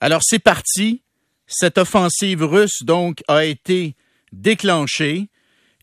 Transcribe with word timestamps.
Alors 0.00 0.20
c'est 0.22 0.42
parti. 0.42 1.02
Cette 1.46 1.78
offensive 1.78 2.42
russe, 2.42 2.84
donc, 2.84 3.22
a 3.26 3.44
été 3.44 3.94
déclenchée. 4.32 5.28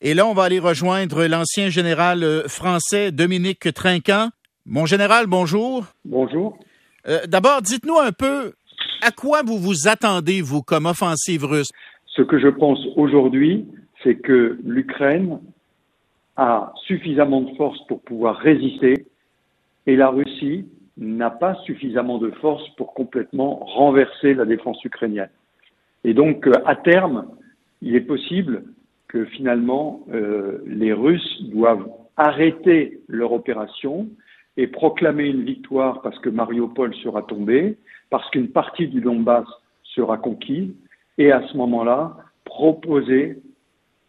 Et 0.01 0.13
là, 0.13 0.27
on 0.27 0.33
va 0.33 0.43
aller 0.43 0.59
rejoindre 0.59 1.25
l'ancien 1.25 1.69
général 1.69 2.23
euh, 2.23 2.47
français 2.47 3.12
Dominique 3.12 3.73
Trinquant. 3.73 4.29
Mon 4.67 4.86
général, 4.86 5.25
bonjour. 5.25 5.86
Bonjour. 6.05 6.59
Euh, 7.07 7.25
D'abord, 7.28 7.63
dites-nous 7.63 7.97
un 7.97 8.12
peu 8.12 8.54
à 9.01 9.12
quoi 9.12 9.41
vous 9.43 9.57
vous 9.57 9.88
attendez, 9.88 10.42
vous, 10.42 10.62
comme 10.62 10.86
offensive 10.86 11.46
russe? 11.46 11.70
Ce 12.06 12.22
que 12.22 12.40
je 12.40 12.47
pense 12.47 12.79
aujourd'hui, 12.96 13.66
c'est 14.04 14.16
que 14.16 14.60
l'Ukraine 14.63 15.40
a 16.38 16.73
suffisamment 16.86 17.41
de 17.41 17.55
force 17.55 17.80
pour 17.88 18.02
pouvoir 18.02 18.38
résister 18.38 19.08
et 19.88 19.95
la 19.95 20.09
Russie 20.09 20.66
n'a 20.98 21.30
pas 21.30 21.55
suffisamment 21.66 22.17
de 22.17 22.31
force 22.31 22.67
pour 22.77 22.93
complètement 22.93 23.55
renverser 23.66 24.34
la 24.34 24.45
défense 24.45 24.84
ukrainienne. 24.84 25.30
Et 26.03 26.13
donc, 26.13 26.48
euh, 26.48 26.53
à 26.66 26.76
terme, 26.76 27.27
il 27.81 27.95
est 27.95 28.02
possible 28.02 28.63
que 29.08 29.26
finalement, 29.26 30.02
euh, 30.13 30.59
les 30.66 30.94
Russes 30.94 31.44
doivent 31.44 31.88
arrêter 32.17 33.02
leur 33.08 33.34
opération 33.34 34.08
et 34.58 34.67
proclamer 34.67 35.26
une 35.26 35.44
victoire 35.44 36.02
parce 36.02 36.17
que 36.20 36.30
Mariupol 36.30 36.94
sera 36.95 37.23
tombé, 37.23 37.77
parce 38.09 38.30
qu'une 38.30 38.50
partie 38.50 38.88
du 38.88 39.02
Donbass 39.02 39.45
sera 39.84 40.17
conquise, 40.17 40.73
et 41.17 41.31
à 41.31 41.45
ce 41.48 41.58
moment-là, 41.58 42.17
proposer 42.45 43.38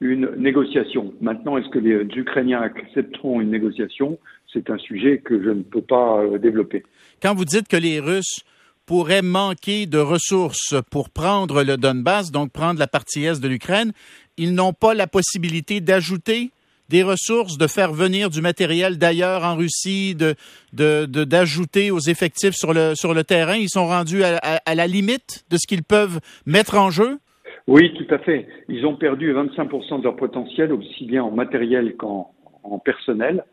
une 0.00 0.30
négociation. 0.36 1.14
Maintenant, 1.20 1.56
est-ce 1.56 1.68
que 1.68 1.78
les 1.78 1.95
Ukrainiens 2.16 2.60
accepteront 2.60 3.41
une 3.41 3.50
négociation? 3.50 4.19
C'est 4.52 4.70
un 4.70 4.78
sujet 4.78 5.19
que 5.19 5.42
je 5.42 5.50
ne 5.50 5.62
peux 5.62 5.82
pas 5.82 6.20
euh, 6.20 6.38
développer. 6.38 6.82
Quand 7.22 7.34
vous 7.34 7.45
dites 7.45 7.69
que 7.69 7.77
les 7.77 8.00
Russes 8.00 8.41
pourraient 8.84 9.22
manquer 9.22 9.86
de 9.86 9.98
ressources 9.98 10.74
pour 10.91 11.10
prendre 11.10 11.62
le 11.62 11.77
Donbass, 11.77 12.30
donc 12.30 12.52
prendre 12.52 12.78
la 12.78 12.86
partie 12.86 13.24
est 13.24 13.41
de 13.41 13.48
l'Ukraine, 13.48 13.92
ils 14.36 14.55
n'ont 14.55 14.72
pas 14.72 14.94
la 14.94 15.06
possibilité 15.06 15.80
d'ajouter 15.80 16.50
des 16.89 17.02
ressources, 17.02 17.58
de 17.58 17.67
faire 17.67 17.92
venir 17.92 18.30
du 18.30 18.41
matériel 18.41 18.97
d'ailleurs 18.97 19.42
en 19.42 19.56
Russie, 19.56 20.14
de 20.14 20.36
d'ajouter 20.72 21.91
aux 21.91 21.98
effectifs 21.98 22.55
sur 22.55 22.72
le 22.72 22.94
sur 22.94 23.12
le 23.12 23.24
terrain. 23.24 23.56
Ils 23.56 23.70
sont 23.70 23.86
rendus 23.86 24.22
à, 24.22 24.36
à 24.36 24.74
la 24.77 24.86
limite 24.86 25.44
de 25.50 25.56
ce 25.56 25.67
qu'ils 25.67 25.83
peuvent 25.83 26.20
mettre 26.44 26.77
en 26.77 26.91
jeu. 26.91 27.19
Oui, 27.67 27.92
tout 27.95 28.14
à 28.14 28.19
fait. 28.19 28.47
Ils 28.69 28.86
ont 28.86 28.95
perdu 28.95 29.33
25% 29.33 29.98
de 29.98 30.05
leur 30.05 30.17
potentiel, 30.17 30.72
aussi 30.72 31.05
bien 31.05 31.25
en 31.25 31.33
matériel 31.33 31.97
qu'en 31.97 32.31
en 32.62 32.78
personnel. 32.78 33.45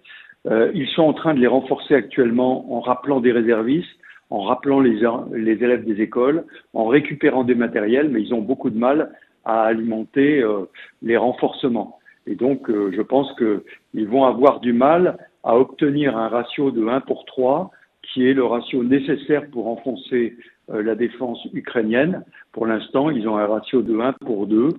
Euh, 0.47 0.71
ils 0.73 0.87
sont 0.87 1.03
en 1.03 1.13
train 1.13 1.33
de 1.33 1.39
les 1.39 1.47
renforcer 1.47 1.95
actuellement 1.95 2.75
en 2.75 2.79
rappelant 2.81 3.21
des 3.21 3.31
réservistes, 3.31 3.89
en 4.29 4.41
rappelant 4.41 4.79
les, 4.79 5.01
les 5.33 5.63
élèves 5.63 5.85
des 5.85 6.01
écoles, 6.01 6.45
en 6.73 6.85
récupérant 6.85 7.43
des 7.43 7.55
matériels, 7.55 8.09
mais 8.09 8.21
ils 8.21 8.33
ont 8.33 8.41
beaucoup 8.41 8.69
de 8.69 8.77
mal 8.77 9.13
à 9.45 9.63
alimenter 9.63 10.41
euh, 10.41 10.65
les 11.01 11.17
renforcements. 11.17 11.99
Et 12.27 12.35
donc, 12.35 12.69
euh, 12.69 12.91
je 12.95 13.01
pense 13.01 13.33
qu'ils 13.35 14.07
vont 14.07 14.25
avoir 14.25 14.59
du 14.59 14.73
mal 14.73 15.17
à 15.43 15.57
obtenir 15.57 16.17
un 16.17 16.29
ratio 16.29 16.71
de 16.71 16.85
1 16.85 17.01
pour 17.01 17.25
3, 17.25 17.71
qui 18.03 18.27
est 18.27 18.33
le 18.33 18.43
ratio 18.43 18.83
nécessaire 18.83 19.49
pour 19.51 19.67
enfoncer 19.67 20.37
euh, 20.71 20.83
la 20.83 20.95
défense 20.95 21.39
ukrainienne. 21.53 22.23
Pour 22.51 22.67
l'instant, 22.67 23.09
ils 23.09 23.27
ont 23.27 23.37
un 23.37 23.47
ratio 23.47 23.81
de 23.81 23.97
1 23.97 24.13
pour 24.25 24.47
2. 24.47 24.69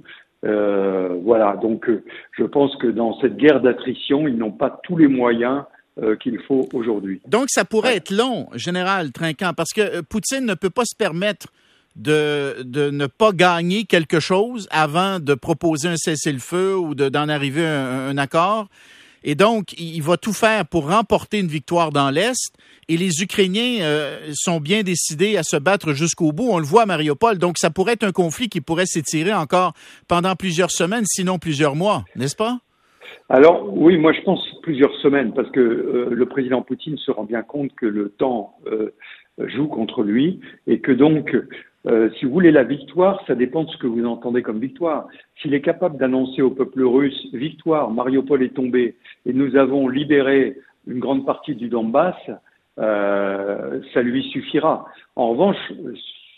Euh, 0.44 1.08
voilà, 1.22 1.56
donc 1.60 1.88
euh, 1.88 2.02
je 2.32 2.44
pense 2.44 2.76
que 2.76 2.86
dans 2.86 3.18
cette 3.20 3.36
guerre 3.36 3.60
d'attrition, 3.60 4.28
ils 4.28 4.36
n'ont 4.36 4.52
pas 4.52 4.80
tous 4.82 4.96
les 4.96 5.08
moyens 5.08 5.64
qu'il 6.20 6.40
faut 6.40 6.68
aujourd'hui. 6.72 7.20
Donc 7.28 7.44
ça 7.46 7.64
pourrait 7.64 7.94
être 7.94 8.10
long, 8.10 8.48
général 8.56 9.12
Trinquant, 9.12 9.52
parce 9.56 9.72
que 9.72 10.00
Poutine 10.00 10.44
ne 10.44 10.54
peut 10.54 10.68
pas 10.68 10.82
se 10.84 10.96
permettre 10.96 11.46
de, 11.94 12.64
de 12.64 12.90
ne 12.90 13.06
pas 13.06 13.30
gagner 13.30 13.84
quelque 13.84 14.18
chose 14.18 14.66
avant 14.72 15.20
de 15.20 15.34
proposer 15.34 15.90
un 15.90 15.96
cessez-le-feu 15.96 16.76
ou 16.76 16.96
d'en 16.96 17.28
arriver 17.28 17.64
à 17.64 18.08
un 18.08 18.18
accord. 18.18 18.66
Et 19.24 19.34
donc, 19.34 19.72
il 19.78 20.02
va 20.02 20.18
tout 20.18 20.34
faire 20.34 20.66
pour 20.66 20.90
remporter 20.90 21.38
une 21.38 21.48
victoire 21.48 21.90
dans 21.90 22.10
l'Est. 22.10 22.54
Et 22.88 22.98
les 22.98 23.22
Ukrainiens 23.22 23.82
euh, 23.82 24.18
sont 24.34 24.60
bien 24.60 24.82
décidés 24.82 25.38
à 25.38 25.42
se 25.42 25.56
battre 25.56 25.94
jusqu'au 25.94 26.32
bout. 26.32 26.48
On 26.50 26.58
le 26.58 26.66
voit 26.66 26.82
à 26.82 26.86
Mariupol. 26.86 27.38
Donc, 27.38 27.56
ça 27.56 27.70
pourrait 27.70 27.94
être 27.94 28.04
un 28.04 28.12
conflit 28.12 28.50
qui 28.50 28.60
pourrait 28.60 28.86
s'étirer 28.86 29.32
encore 29.32 29.72
pendant 30.08 30.36
plusieurs 30.36 30.70
semaines, 30.70 31.06
sinon 31.06 31.38
plusieurs 31.38 31.74
mois, 31.74 32.04
n'est-ce 32.16 32.36
pas? 32.36 32.58
Alors 33.30 33.66
oui, 33.74 33.96
moi 33.96 34.12
je 34.12 34.20
pense 34.20 34.46
plusieurs 34.62 34.94
semaines 34.96 35.32
parce 35.32 35.50
que 35.50 35.60
euh, 35.60 36.08
le 36.10 36.26
président 36.26 36.60
Poutine 36.60 36.98
se 36.98 37.10
rend 37.10 37.24
bien 37.24 37.42
compte 37.42 37.74
que 37.74 37.86
le 37.86 38.10
temps 38.10 38.56
euh, 38.66 38.94
joue 39.38 39.66
contre 39.66 40.02
lui 40.02 40.40
et 40.66 40.80
que 40.80 40.92
donc 40.92 41.36
euh, 41.86 42.08
si 42.18 42.24
vous 42.24 42.32
voulez 42.32 42.50
la 42.50 42.64
victoire, 42.64 43.22
ça 43.26 43.34
dépend 43.34 43.64
de 43.64 43.70
ce 43.70 43.76
que 43.76 43.86
vous 43.86 44.04
entendez 44.06 44.42
comme 44.42 44.58
victoire. 44.58 45.06
S'il 45.40 45.52
est 45.52 45.60
capable 45.60 45.98
d'annoncer 45.98 46.40
au 46.40 46.50
peuple 46.50 46.82
russe 46.82 47.28
victoire, 47.32 47.90
Mariupol 47.90 48.42
est 48.42 48.54
tombé 48.54 48.96
et 49.26 49.32
nous 49.32 49.56
avons 49.56 49.88
libéré 49.88 50.56
une 50.86 50.98
grande 50.98 51.26
partie 51.26 51.54
du 51.54 51.68
Donbass, 51.68 52.16
euh, 52.78 53.80
ça 53.92 54.02
lui 54.02 54.22
suffira. 54.30 54.86
En 55.16 55.30
revanche, 55.30 55.56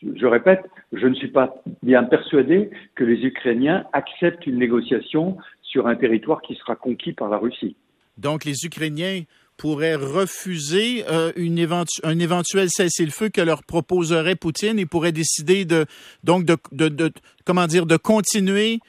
je 0.02 0.26
répète, 0.26 0.64
je 0.92 1.06
ne 1.06 1.14
suis 1.14 1.30
pas 1.30 1.54
bien 1.82 2.04
persuadé 2.04 2.70
que 2.94 3.04
les 3.04 3.24
Ukrainiens 3.24 3.84
acceptent 3.92 4.46
une 4.46 4.58
négociation 4.58 5.36
sur 5.62 5.86
un 5.86 5.94
territoire 5.94 6.42
qui 6.42 6.54
sera 6.56 6.76
conquis 6.76 7.12
par 7.12 7.28
la 7.28 7.38
Russie. 7.38 7.76
Donc 8.18 8.44
les 8.44 8.64
Ukrainiens 8.64 9.22
pourraient 9.56 9.97
refuser 9.97 11.05
euh, 11.09 11.33
une 11.37 11.67
un 12.03 12.19
éventuel 12.19 12.69
cessez-le-feu 12.71 13.28
que 13.31 13.41
leur 13.41 13.62
proposerait 13.62 14.37
Poutine 14.37 14.78
et 14.78 14.87
pourraient 14.87 15.12
décider 15.12 15.65
de 15.65 15.87
donc 16.25 16.44
de, 16.44 16.59
de, 16.72 17.12
comment 17.44 17.67
dire 17.67 17.87
de 17.87 17.97
continuer 17.97 18.81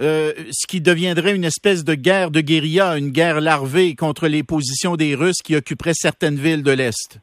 euh, 0.00 0.32
ce 0.50 0.66
qui 0.66 0.80
deviendrait 0.80 1.34
une 1.34 1.44
espèce 1.44 1.84
de 1.84 1.94
guerre 1.94 2.30
de 2.30 2.40
guérilla, 2.40 2.98
une 2.98 3.10
guerre 3.10 3.40
larvée 3.40 3.94
contre 3.94 4.28
les 4.28 4.42
positions 4.42 4.96
des 4.96 5.14
Russes 5.14 5.42
qui 5.42 5.56
occuperaient 5.56 5.94
certaines 5.94 6.36
villes 6.36 6.62
de 6.62 6.72
l'Est? 6.72 7.18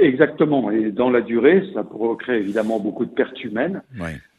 Exactement. 0.00 0.70
Et 0.70 0.92
dans 0.92 1.10
la 1.10 1.20
durée, 1.20 1.64
ça 1.74 1.84
créer 2.18 2.38
évidemment 2.38 2.78
beaucoup 2.78 3.04
de 3.04 3.10
pertes 3.10 3.42
humaines. 3.42 3.82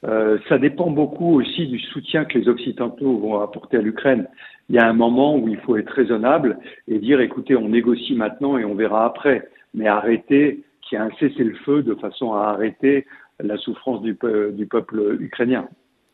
Euh, 0.06 0.38
ça 0.48 0.58
dépend 0.58 0.90
beaucoup 0.90 1.40
aussi 1.40 1.68
du 1.68 1.80
soutien 1.80 2.26
que 2.26 2.38
les 2.38 2.48
Occidentaux 2.48 3.18
vont 3.18 3.42
apporter 3.42 3.78
à 3.78 3.82
l'Ukraine. 3.82 4.28
Il 4.70 4.76
y 4.76 4.80
a 4.80 4.88
un 4.88 4.94
moment 4.94 5.36
où 5.36 5.48
il 5.48 5.58
faut 5.58 5.78
être 5.78 5.92
raisonnable 5.92 6.58
et 6.88 7.00
dire 7.00 7.20
écoutez, 7.20 7.56
on 7.56 7.70
négocie 7.70 8.16
maintenant 8.16 8.58
et 8.58 8.66
on 8.66 8.76
verra 8.76 9.06
après. 9.06 9.50
Mais 9.74 9.88
arrêter, 9.88 10.64
qu'il 10.82 10.98
y 10.98 11.02
ait 11.02 11.06
un 11.06 11.12
cessez-le-feu 11.20 11.84
de 11.84 11.96
façon 11.96 12.34
à 12.34 12.48
arrêter 12.48 13.06
la 13.40 13.58
souffrance 13.58 14.02
du, 14.02 14.18
du 14.54 14.66
peuple 14.66 15.18
ukrainien. 15.20 15.68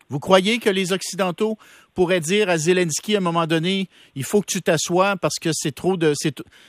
Vous 0.09 0.19
croyez 0.19 0.57
que 0.57 0.69
les 0.69 0.91
Occidentaux 0.91 1.57
pourraient 1.93 2.19
dire 2.19 2.49
à 2.49 2.57
Zelensky 2.57 3.15
à 3.15 3.19
un 3.19 3.21
moment 3.21 3.47
donné, 3.47 3.87
il 4.15 4.25
faut 4.25 4.41
que 4.41 4.47
tu 4.47 4.61
t'assoies 4.61 5.15
parce 5.15 5.39
que 5.39 5.51
c'est 5.53 5.73
trop 5.73 5.95
de 5.95 6.13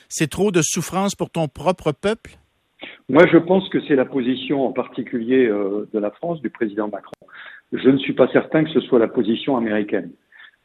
c'est 0.07 0.29
trop 0.29 0.51
de 0.51 0.61
souffrance 0.63 1.15
pour 1.15 1.29
ton 1.29 1.49
propre 1.49 1.91
peuple? 1.91 2.37
Moi, 3.09 3.25
je 3.31 3.37
pense 3.37 3.67
que 3.69 3.79
c'est 3.87 3.95
la 3.95 4.05
position 4.05 4.65
en 4.65 4.71
particulier 4.71 5.45
euh, 5.45 5.87
de 5.93 5.99
la 5.99 6.11
France, 6.11 6.41
du 6.41 6.49
président 6.49 6.87
Macron. 6.87 7.11
Je 7.73 7.89
ne 7.89 7.97
suis 7.97 8.13
pas 8.13 8.27
certain 8.31 8.63
que 8.63 8.69
ce 8.69 8.79
soit 8.81 8.99
la 8.99 9.07
position 9.07 9.57
américaine. 9.57 10.11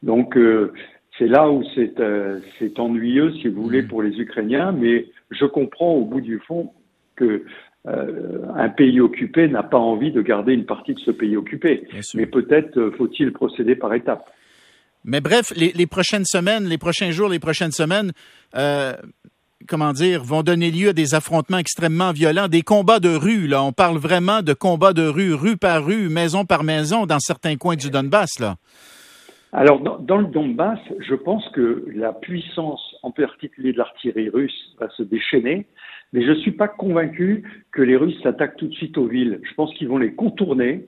Donc, 0.02 0.36
euh, 0.36 0.72
c'est 1.18 1.26
là 1.26 1.50
où 1.50 1.64
euh, 1.76 2.40
c'est 2.58 2.78
ennuyeux, 2.78 3.32
si 3.40 3.48
vous 3.48 3.62
voulez, 3.62 3.82
mm. 3.82 3.88
pour 3.88 4.02
les 4.02 4.16
Ukrainiens, 4.20 4.72
mais 4.72 5.06
je 5.30 5.46
comprends 5.46 5.94
au 5.94 6.04
bout 6.04 6.20
du 6.20 6.38
fond 6.40 6.72
que 7.16 7.44
un 7.84 8.68
pays 8.68 9.00
occupé 9.00 9.48
n'a 9.48 9.62
pas 9.62 9.78
envie 9.78 10.12
de 10.12 10.20
garder 10.20 10.52
une 10.52 10.66
partie 10.66 10.92
de 10.92 10.98
ce 10.98 11.10
pays 11.10 11.38
occupé. 11.38 11.88
Mais 12.12 12.26
peut-être 12.26 12.90
faut-il 12.98 13.32
procéder 13.32 13.76
par 13.76 13.94
étapes. 13.94 14.28
Mais 15.04 15.22
bref, 15.22 15.54
les, 15.56 15.72
les, 15.72 15.86
prochaines 15.86 16.26
semaines, 16.26 16.64
les 16.64 16.76
prochains 16.76 17.12
jours, 17.12 17.30
les 17.30 17.38
prochaines 17.38 17.72
semaines, 17.72 18.12
comment 19.66 19.92
dire, 19.92 20.22
vont 20.22 20.42
donner 20.42 20.70
lieu 20.70 20.90
à 20.90 20.92
des 20.92 21.14
affrontements 21.14 21.58
extrêmement 21.58 22.12
violents, 22.12 22.48
des 22.48 22.62
combats 22.62 23.00
de 23.00 23.14
rue. 23.14 23.46
Là, 23.46 23.62
on 23.64 23.72
parle 23.72 23.98
vraiment 23.98 24.42
de 24.42 24.52
combats 24.52 24.92
de 24.92 25.06
rue, 25.06 25.34
rue 25.34 25.56
par 25.56 25.84
rue, 25.84 26.08
maison 26.08 26.44
par 26.44 26.64
maison, 26.64 27.06
dans 27.06 27.18
certains 27.18 27.56
coins 27.56 27.76
du 27.76 27.90
Donbass. 27.90 28.38
Là. 28.38 28.56
Alors, 29.52 29.80
dans, 29.80 30.18
le 30.18 30.26
Donbass, 30.26 30.78
je 31.00 31.14
pense 31.14 31.46
que 31.50 31.86
la 31.94 32.12
puissance, 32.12 32.96
en 33.02 33.10
particulier 33.10 33.72
de 33.72 33.78
l'artillerie 33.78 34.28
russe, 34.28 34.76
va 34.78 34.88
se 34.90 35.02
déchaîner. 35.02 35.66
Mais 36.12 36.24
je 36.24 36.30
ne 36.30 36.36
suis 36.36 36.52
pas 36.52 36.68
convaincu 36.68 37.44
que 37.72 37.82
les 37.82 37.96
Russes 37.96 38.18
s'attaquent 38.22 38.56
tout 38.56 38.68
de 38.68 38.74
suite 38.74 38.96
aux 38.96 39.06
villes. 39.06 39.40
Je 39.42 39.54
pense 39.54 39.72
qu'ils 39.74 39.88
vont 39.88 39.98
les 39.98 40.14
contourner 40.14 40.86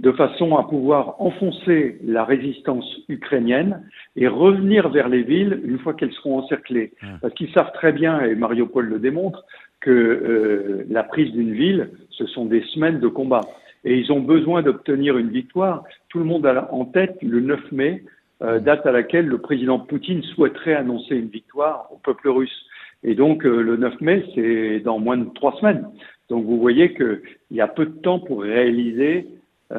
de 0.00 0.12
façon 0.12 0.56
à 0.56 0.64
pouvoir 0.64 1.20
enfoncer 1.20 1.98
la 2.02 2.24
résistance 2.24 2.86
ukrainienne 3.08 3.82
et 4.16 4.28
revenir 4.28 4.88
vers 4.88 5.10
les 5.10 5.22
villes 5.22 5.60
une 5.62 5.78
fois 5.78 5.92
qu'elles 5.92 6.12
seront 6.12 6.38
encerclées. 6.38 6.92
Parce 7.20 7.34
qu'ils 7.34 7.52
savent 7.52 7.72
très 7.74 7.92
bien, 7.92 8.20
et 8.22 8.34
Mariupol 8.34 8.86
le 8.86 8.98
démontre, 8.98 9.44
que 9.80 9.90
euh, 9.90 10.86
la 10.88 11.02
prise 11.02 11.30
d'une 11.32 11.52
ville, 11.52 11.90
ce 12.10 12.24
sont 12.26 12.46
des 12.46 12.62
semaines 12.72 12.98
de 12.98 13.08
combat. 13.08 13.42
Et 13.84 13.98
ils 13.98 14.10
ont 14.10 14.20
besoin 14.20 14.62
d'obtenir 14.62 15.18
une 15.18 15.30
victoire. 15.30 15.84
Tout 16.08 16.18
le 16.18 16.24
monde 16.24 16.46
a 16.46 16.72
en 16.72 16.86
tête 16.86 17.18
le 17.20 17.40
9 17.40 17.72
mai, 17.72 18.02
euh, 18.42 18.58
date 18.58 18.86
à 18.86 18.92
laquelle 18.92 19.26
le 19.26 19.38
président 19.38 19.78
Poutine 19.78 20.22
souhaiterait 20.22 20.74
annoncer 20.74 21.14
une 21.14 21.28
victoire 21.28 21.88
au 21.92 21.98
peuple 21.98 22.30
russe. 22.30 22.64
Et 23.02 23.14
donc 23.14 23.44
euh, 23.44 23.60
le 23.60 23.76
9 23.76 24.00
mai, 24.00 24.24
c'est 24.34 24.80
dans 24.80 24.98
moins 24.98 25.18
de 25.18 25.28
trois 25.34 25.52
semaines. 25.60 25.86
Donc 26.30 26.46
vous 26.46 26.58
voyez 26.58 26.94
qu'il 26.94 27.20
y 27.50 27.60
a 27.60 27.68
peu 27.68 27.84
de 27.84 27.98
temps 28.00 28.18
pour 28.18 28.42
réaliser, 28.42 29.26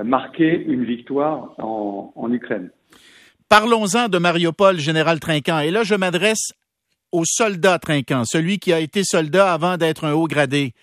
marquer 0.03 0.63
une 0.67 0.85
victoire 0.85 1.53
en, 1.57 2.13
en 2.15 2.31
Ukraine. 2.31 2.69
Parlons-en 3.49 4.07
de 4.07 4.17
Mariupol, 4.17 4.79
général 4.79 5.19
Trinquant. 5.19 5.59
Et 5.59 5.71
là, 5.71 5.83
je 5.83 5.95
m'adresse 5.95 6.53
au 7.11 7.23
soldat 7.25 7.79
Trinquant, 7.79 8.23
celui 8.25 8.59
qui 8.59 8.71
a 8.71 8.79
été 8.79 9.03
soldat 9.03 9.51
avant 9.51 9.77
d'être 9.77 10.05
un 10.05 10.13
haut 10.13 10.27
gradé. 10.27 10.73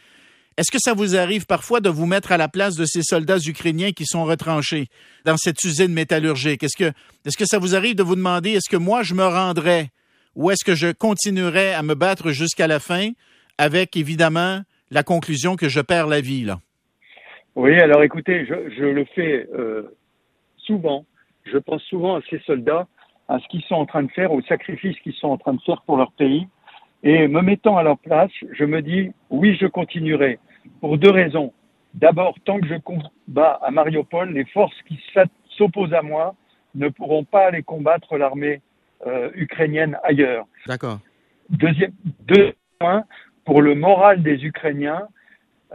Est-ce 0.58 0.70
que 0.70 0.78
ça 0.80 0.92
vous 0.92 1.16
arrive 1.16 1.46
parfois 1.46 1.80
de 1.80 1.88
vous 1.88 2.04
mettre 2.04 2.32
à 2.32 2.36
la 2.36 2.48
place 2.48 2.74
de 2.74 2.84
ces 2.84 3.02
soldats 3.02 3.38
ukrainiens 3.38 3.92
qui 3.92 4.04
sont 4.04 4.24
retranchés 4.24 4.88
dans 5.24 5.36
cette 5.36 5.62
usine 5.64 5.92
métallurgique? 5.92 6.62
Est-ce 6.64 6.76
que, 6.76 6.92
est-ce 7.24 7.36
que 7.36 7.46
ça 7.46 7.58
vous 7.58 7.76
arrive 7.76 7.94
de 7.94 8.02
vous 8.02 8.16
demander 8.16 8.50
est-ce 8.50 8.68
que 8.68 8.76
moi 8.76 9.02
je 9.02 9.14
me 9.14 9.24
rendrais 9.24 9.90
ou 10.34 10.50
est-ce 10.50 10.64
que 10.64 10.74
je 10.74 10.92
continuerai 10.92 11.72
à 11.72 11.82
me 11.82 11.94
battre 11.94 12.32
jusqu'à 12.32 12.66
la 12.66 12.80
fin 12.80 13.10
avec 13.56 13.96
évidemment 13.96 14.62
la 14.90 15.02
conclusion 15.04 15.54
que 15.56 15.68
je 15.68 15.80
perds 15.80 16.08
la 16.08 16.20
vie 16.20 16.44
là? 16.44 16.60
Oui, 17.56 17.78
alors 17.80 18.02
écoutez, 18.02 18.46
je, 18.46 18.84
le 18.84 19.04
fais 19.04 19.46
euh, 19.54 19.96
souvent. 20.56 21.04
Je 21.44 21.58
pense 21.58 21.82
souvent 21.84 22.16
à 22.16 22.20
ces 22.30 22.38
soldats, 22.40 22.86
à 23.28 23.38
ce 23.38 23.48
qu'ils 23.48 23.62
sont 23.62 23.74
en 23.74 23.86
train 23.86 24.02
de 24.02 24.10
faire, 24.10 24.32
aux 24.32 24.42
sacrifices 24.42 24.98
qu'ils 25.00 25.14
sont 25.14 25.28
en 25.28 25.38
train 25.38 25.54
de 25.54 25.60
faire 25.62 25.82
pour 25.82 25.96
leur 25.96 26.12
pays. 26.12 26.46
Et 27.02 27.28
me 27.28 27.42
mettant 27.42 27.76
à 27.76 27.82
leur 27.82 27.98
place, 27.98 28.30
je 28.52 28.64
me 28.64 28.82
dis, 28.82 29.12
oui, 29.30 29.56
je 29.60 29.66
continuerai 29.66 30.38
pour 30.80 30.98
deux 30.98 31.10
raisons. 31.10 31.52
D'abord, 31.94 32.34
tant 32.44 32.60
que 32.60 32.66
je 32.66 32.74
combats 32.74 33.58
à 33.62 33.70
Mariupol, 33.70 34.32
les 34.32 34.44
forces 34.46 34.76
qui 34.86 35.00
s'opposent 35.56 35.94
à 35.94 36.02
moi 36.02 36.34
ne 36.74 36.88
pourront 36.88 37.24
pas 37.24 37.46
aller 37.46 37.62
combattre 37.62 38.16
l'armée 38.18 38.60
euh, 39.06 39.30
ukrainienne 39.34 39.96
ailleurs. 40.02 40.46
D'accord. 40.66 40.98
Deuxième, 41.50 41.92
deuxième 42.26 42.52
point, 42.78 43.04
pour 43.44 43.62
le 43.62 43.74
moral 43.74 44.22
des 44.22 44.44
Ukrainiens, 44.44 45.08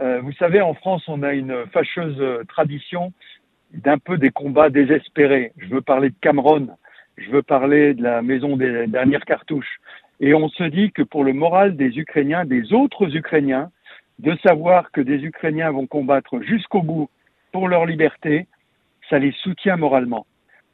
euh, 0.00 0.20
vous 0.20 0.32
savez, 0.32 0.60
en 0.60 0.74
France, 0.74 1.04
on 1.08 1.22
a 1.22 1.32
une 1.32 1.66
fâcheuse 1.72 2.22
tradition 2.48 3.12
d'un 3.72 3.98
peu 3.98 4.18
des 4.18 4.30
combats 4.30 4.70
désespérés. 4.70 5.52
Je 5.58 5.68
veux 5.68 5.80
parler 5.80 6.10
de 6.10 6.16
Cameron, 6.20 6.68
je 7.16 7.30
veux 7.30 7.42
parler 7.42 7.94
de 7.94 8.02
la 8.02 8.22
maison 8.22 8.56
des 8.56 8.86
dernières 8.86 9.24
cartouches. 9.24 9.80
Et 10.20 10.34
on 10.34 10.48
se 10.48 10.64
dit 10.64 10.92
que 10.92 11.02
pour 11.02 11.24
le 11.24 11.32
moral 11.32 11.76
des 11.76 11.98
Ukrainiens, 11.98 12.44
des 12.44 12.72
autres 12.72 13.16
Ukrainiens, 13.16 13.70
de 14.20 14.36
savoir 14.42 14.90
que 14.92 15.00
des 15.00 15.24
Ukrainiens 15.24 15.70
vont 15.70 15.86
combattre 15.86 16.40
jusqu'au 16.40 16.82
bout 16.82 17.10
pour 17.52 17.68
leur 17.68 17.84
liberté, 17.84 18.46
ça 19.10 19.18
les 19.18 19.32
soutient 19.32 19.76
moralement. 19.76 20.26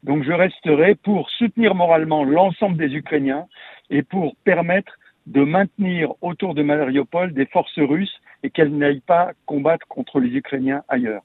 Donc 0.02 0.24
je 0.24 0.32
resterai 0.32 0.94
pour 0.94 1.28
soutenir 1.30 1.74
moralement 1.74 2.24
l'ensemble 2.24 2.76
des 2.76 2.94
Ukrainiens 2.94 3.46
et 3.90 4.02
pour 4.02 4.34
permettre 4.44 4.98
de 5.30 5.44
maintenir 5.44 6.12
autour 6.20 6.54
de 6.54 6.62
Mariupol 6.62 7.32
des 7.32 7.46
forces 7.46 7.78
russes 7.78 8.20
et 8.42 8.50
qu'elles 8.50 8.76
n'aillent 8.76 9.02
pas 9.06 9.30
combattre 9.46 9.86
contre 9.88 10.18
les 10.18 10.30
Ukrainiens 10.30 10.82
ailleurs. 10.88 11.22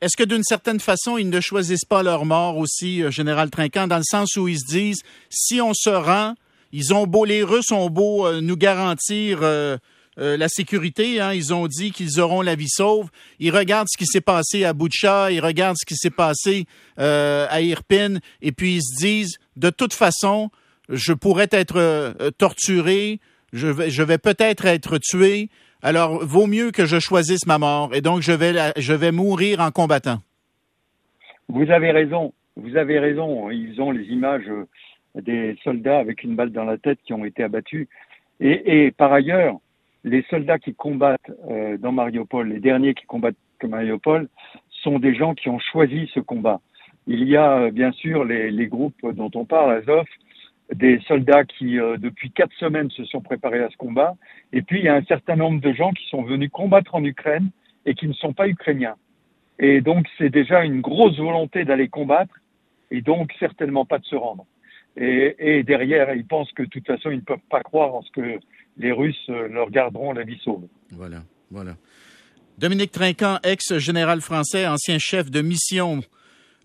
Est-ce 0.00 0.16
que 0.16 0.24
d'une 0.24 0.42
certaine 0.42 0.80
façon, 0.80 1.18
ils 1.18 1.28
ne 1.28 1.40
choisissent 1.40 1.84
pas 1.84 2.02
leur 2.02 2.24
mort 2.24 2.56
aussi, 2.56 3.02
euh, 3.02 3.10
Général 3.10 3.50
Trinquant, 3.50 3.86
dans 3.86 3.98
le 3.98 4.02
sens 4.02 4.36
où 4.36 4.48
ils 4.48 4.58
se 4.58 4.66
disent, 4.66 5.02
si 5.28 5.60
on 5.60 5.72
se 5.74 5.90
rend, 5.90 6.34
ils 6.72 6.94
ont 6.94 7.06
beau, 7.06 7.26
les 7.26 7.42
Russes 7.42 7.72
ont 7.72 7.90
beau 7.90 8.26
euh, 8.26 8.40
nous 8.40 8.56
garantir 8.56 9.40
euh, 9.42 9.76
la 10.16 10.48
sécurité. 10.48 11.20
Hein, 11.20 11.34
ils 11.34 11.52
ont 11.52 11.66
dit 11.66 11.92
qu'ils 11.92 12.20
auront 12.20 12.40
la 12.40 12.54
vie 12.54 12.68
sauve. 12.68 13.10
Ils 13.38 13.54
regardent 13.54 13.88
ce 13.90 13.98
qui 13.98 14.06
s'est 14.06 14.22
passé 14.22 14.64
à 14.64 14.72
Boucha, 14.72 15.30
ils 15.30 15.40
regardent 15.40 15.76
ce 15.78 15.86
qui 15.86 15.96
s'est 15.96 16.10
passé 16.10 16.64
à 16.96 17.60
Irpin, 17.60 18.18
et 18.42 18.52
puis 18.52 18.76
ils 18.76 18.82
se 18.82 19.02
disent, 19.02 19.38
de 19.56 19.70
toute 19.70 19.94
façon, 19.94 20.50
je 20.90 21.12
pourrais 21.12 21.48
être 21.50 21.76
euh, 21.78 22.30
torturé, 22.36 23.20
je 23.52 23.68
vais, 23.68 24.18
peut-être 24.18 24.66
être 24.66 24.98
tué. 24.98 25.48
Alors, 25.82 26.24
vaut 26.24 26.46
mieux 26.46 26.70
que 26.70 26.84
je 26.84 26.98
choisisse 26.98 27.46
ma 27.46 27.58
mort, 27.58 27.94
et 27.94 28.00
donc 28.00 28.20
je 28.20 28.32
vais, 28.32 28.52
je 28.76 28.92
vais 28.92 29.12
mourir 29.12 29.60
en 29.60 29.70
combattant. 29.70 30.18
Vous 31.48 31.70
avez 31.70 31.90
raison. 31.90 32.32
Vous 32.56 32.76
avez 32.76 32.98
raison. 32.98 33.50
Ils 33.50 33.80
ont 33.80 33.90
les 33.90 34.04
images 34.04 34.50
des 35.14 35.56
soldats 35.64 35.98
avec 35.98 36.22
une 36.22 36.36
balle 36.36 36.52
dans 36.52 36.64
la 36.64 36.78
tête 36.78 36.98
qui 37.04 37.12
ont 37.12 37.24
été 37.24 37.42
abattus. 37.42 37.88
Et, 38.40 38.90
par 38.96 39.12
ailleurs, 39.12 39.56
les 40.04 40.22
soldats 40.30 40.58
qui 40.58 40.74
combattent 40.74 41.30
euh, 41.50 41.76
dans 41.76 41.92
Mariupol, 41.92 42.48
les 42.48 42.60
derniers 42.60 42.94
qui 42.94 43.04
combattent 43.04 43.36
dans 43.60 43.68
Mariupol, 43.68 44.28
sont 44.82 44.98
des 44.98 45.14
gens 45.14 45.34
qui 45.34 45.50
ont 45.50 45.58
choisi 45.58 46.10
ce 46.14 46.20
combat. 46.20 46.60
Il 47.06 47.24
y 47.24 47.36
a 47.36 47.58
euh, 47.58 47.70
bien 47.70 47.92
sûr 47.92 48.24
les, 48.24 48.50
les, 48.50 48.66
groupes 48.66 49.04
dont 49.12 49.30
on 49.34 49.44
parle, 49.44 49.72
Azov, 49.72 50.06
des 50.74 51.00
soldats 51.06 51.44
qui 51.44 51.78
euh, 51.78 51.96
depuis 51.96 52.30
quatre 52.30 52.54
semaines 52.58 52.90
se 52.90 53.04
sont 53.04 53.20
préparés 53.20 53.62
à 53.62 53.70
ce 53.70 53.76
combat, 53.76 54.16
et 54.52 54.62
puis 54.62 54.78
il 54.78 54.84
y 54.84 54.88
a 54.88 54.94
un 54.94 55.04
certain 55.04 55.36
nombre 55.36 55.60
de 55.60 55.72
gens 55.72 55.92
qui 55.92 56.06
sont 56.08 56.22
venus 56.22 56.50
combattre 56.50 56.94
en 56.94 57.04
Ukraine 57.04 57.50
et 57.86 57.94
qui 57.94 58.06
ne 58.06 58.12
sont 58.12 58.32
pas 58.32 58.48
ukrainiens. 58.48 58.96
Et 59.58 59.80
donc 59.80 60.06
c'est 60.18 60.30
déjà 60.30 60.64
une 60.64 60.80
grosse 60.80 61.18
volonté 61.18 61.64
d'aller 61.64 61.88
combattre, 61.88 62.34
et 62.90 63.02
donc 63.02 63.32
certainement 63.38 63.84
pas 63.84 63.98
de 63.98 64.04
se 64.04 64.16
rendre. 64.16 64.46
Et, 64.96 65.62
derrière, 65.62 66.12
ils 66.14 66.26
pensent 66.26 66.50
que 66.52 66.64
de 66.64 66.68
toute 66.68 66.86
façon, 66.86 67.10
ils 67.10 67.18
ne 67.18 67.22
peuvent 67.22 67.38
pas 67.48 67.62
croire 67.62 67.94
en 67.94 68.02
ce 68.02 68.10
que 68.10 68.38
les 68.76 68.92
Russes 68.92 69.16
euh, 69.28 69.48
leur 69.48 69.70
garderont 69.70 70.12
la 70.12 70.24
vie 70.24 70.38
sauve. 70.42 70.66
Voilà, 70.90 71.22
voilà. 71.50 71.76
Dominique 72.58 72.90
Trinquant, 72.90 73.38
ex-général 73.44 74.20
français, 74.20 74.66
ancien 74.66 74.98
chef 74.98 75.30
de 75.30 75.40
mission 75.40 76.00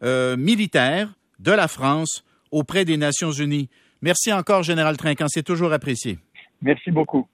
euh, 0.04 0.36
militaire 0.36 1.14
de 1.40 1.52
la 1.52 1.68
France 1.68 2.26
auprès 2.52 2.84
des 2.84 2.98
Nations 2.98 3.32
Unies. 3.32 3.70
Merci 4.02 4.34
encore, 4.34 4.64
général 4.64 4.98
Trinquant, 4.98 5.28
c'est 5.28 5.44
toujours 5.44 5.72
apprécié. 5.72 6.18
Merci 6.62 6.92
beaucoup. 6.92 7.24